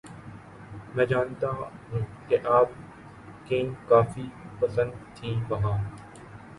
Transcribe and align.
میں 0.95 1.05
جانتا 1.05 1.49
ہیںں 1.91 2.05
کہ 2.29 2.37
آپ 2.51 2.69
کیں 3.47 3.63
کافی 3.87 4.25
پسند 4.59 4.91
تھیں 5.15 5.35
وہاں 5.49 5.77